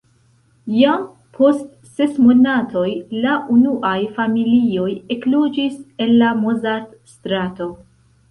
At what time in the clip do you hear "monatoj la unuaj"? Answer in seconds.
2.29-3.93